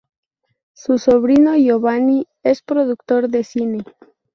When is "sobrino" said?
0.97-1.55